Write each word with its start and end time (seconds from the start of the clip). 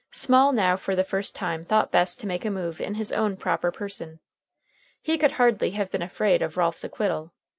Small 0.09 0.51
now 0.51 0.77
for 0.77 0.95
the 0.95 1.03
first 1.03 1.35
time 1.35 1.63
thought 1.63 1.91
best 1.91 2.19
to 2.21 2.25
make 2.25 2.43
a 2.43 2.49
move 2.49 2.81
in 2.81 2.95
his 2.95 3.11
own 3.11 3.37
proper 3.37 3.71
person. 3.71 4.19
He 4.99 5.15
could 5.15 5.33
hardly 5.33 5.69
have 5.77 5.91
been 5.91 6.01
afraid 6.01 6.41
of 6.41 6.57
Ralph's 6.57 6.83
acquittal. 6.83 7.33